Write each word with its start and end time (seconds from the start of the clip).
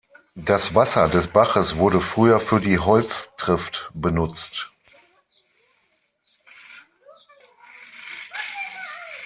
Das 0.47 0.73
Wasser 0.73 1.09
des 1.09 1.27
Baches 1.27 1.75
wurde 1.75 2.01
früher 2.01 2.39
für 2.39 2.59
die 2.59 2.79
Holztrift 2.79 3.91
benutzt. 3.93 4.71